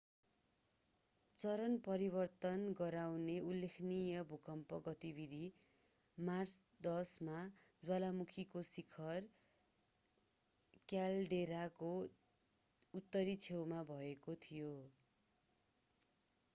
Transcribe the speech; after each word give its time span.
चरण 1.37 1.75
परिवर्तन 1.87 2.63
गराउने 2.79 3.35
उल्लेखनीय 3.49 4.21
भूकम्प 4.29 4.73
गतिविधि 4.87 5.41
मार्च 6.17 6.55
10 6.87 7.11
मा 7.29 7.43
ज्वालामुखीको 7.83 8.63
शिखर 8.71 9.29
क्याल्डेराको 10.89 11.93
उत्तरी 12.93 13.39
छेउमा 13.47 13.85
भएको 13.93 14.39
थियो 14.41 14.73